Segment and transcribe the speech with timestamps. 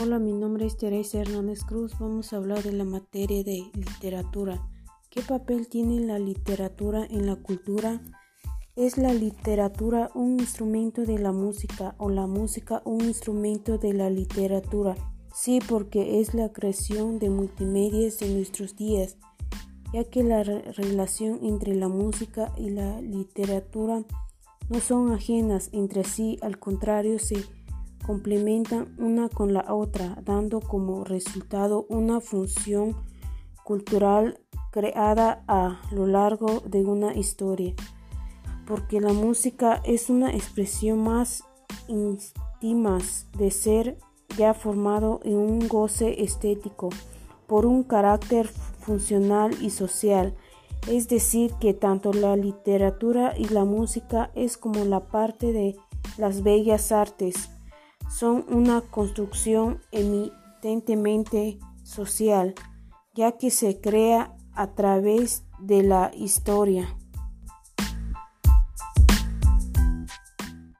[0.00, 1.98] Hola, mi nombre es Teresa Hernández Cruz.
[1.98, 4.64] Vamos a hablar de la materia de literatura.
[5.10, 8.00] ¿Qué papel tiene la literatura en la cultura?
[8.76, 14.08] ¿Es la literatura un instrumento de la música o la música un instrumento de la
[14.08, 14.94] literatura?
[15.34, 19.16] Sí, porque es la creación de multimedias de nuestros días,
[19.92, 24.04] ya que la relación entre la música y la literatura
[24.68, 27.57] no son ajenas entre sí, al contrario, se
[28.08, 32.96] complementan una con la otra, dando como resultado una función
[33.64, 34.40] cultural
[34.70, 37.74] creada a lo largo de una historia,
[38.66, 41.44] porque la música es una expresión más
[41.86, 42.96] íntima
[43.36, 43.98] de ser
[44.38, 46.88] ya formado en un goce estético
[47.46, 50.34] por un carácter funcional y social,
[50.86, 55.76] es decir, que tanto la literatura y la música es como la parte de
[56.16, 57.50] las bellas artes
[58.18, 62.56] son una construcción emitentemente social,
[63.14, 66.97] ya que se crea a través de la historia.